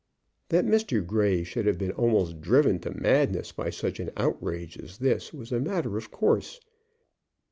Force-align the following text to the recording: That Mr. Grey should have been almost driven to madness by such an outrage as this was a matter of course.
That 0.49 0.65
Mr. 0.65 1.05
Grey 1.05 1.43
should 1.43 1.67
have 1.67 1.77
been 1.77 1.91
almost 1.91 2.41
driven 2.41 2.79
to 2.79 2.99
madness 2.99 3.51
by 3.51 3.69
such 3.69 3.99
an 3.99 4.09
outrage 4.17 4.75
as 4.79 4.97
this 4.97 5.31
was 5.31 5.51
a 5.51 5.59
matter 5.59 5.95
of 5.95 6.09
course. 6.09 6.59